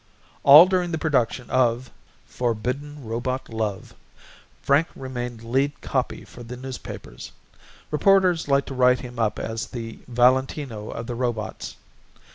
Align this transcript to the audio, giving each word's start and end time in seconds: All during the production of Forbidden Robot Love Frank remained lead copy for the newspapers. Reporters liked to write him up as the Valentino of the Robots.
All 0.41 0.65
during 0.65 0.89
the 0.91 0.97
production 0.97 1.47
of 1.51 1.91
Forbidden 2.25 3.05
Robot 3.05 3.49
Love 3.49 3.93
Frank 4.63 4.87
remained 4.95 5.43
lead 5.43 5.79
copy 5.81 6.25
for 6.25 6.41
the 6.41 6.57
newspapers. 6.57 7.31
Reporters 7.91 8.47
liked 8.47 8.69
to 8.69 8.73
write 8.73 9.01
him 9.01 9.19
up 9.19 9.37
as 9.37 9.67
the 9.67 9.99
Valentino 10.07 10.89
of 10.89 11.05
the 11.05 11.13
Robots. 11.13 11.75